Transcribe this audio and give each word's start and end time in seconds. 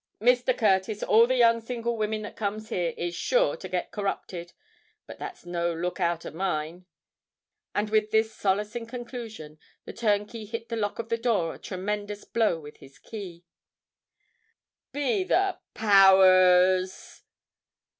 Mr. 0.19 0.57
Curtis: 0.57 1.03
all 1.03 1.27
the 1.27 1.35
young 1.35 1.61
single 1.61 1.95
women 1.95 2.23
that 2.23 2.35
comes 2.35 2.69
here, 2.69 2.95
is 2.97 3.13
sure 3.13 3.55
to 3.55 3.69
get 3.69 3.91
corrupted. 3.91 4.51
But 5.05 5.19
that's 5.19 5.45
no 5.45 5.71
look 5.71 5.99
out 5.99 6.25
of 6.25 6.33
mine;"—and 6.33 7.91
with 7.91 8.09
this 8.09 8.33
solacing 8.33 8.87
conclusion, 8.87 9.59
the 9.85 9.93
turnkey 9.93 10.45
hit 10.45 10.69
the 10.69 10.75
lock 10.75 10.97
of 10.97 11.09
the 11.09 11.19
door 11.19 11.53
a 11.53 11.59
tremendous 11.59 12.25
blow 12.25 12.59
with 12.59 12.77
his 12.77 12.97
key. 12.97 13.45
"Be 14.91 15.23
the 15.23 15.59
power 15.75 16.79
rs! 16.81 17.21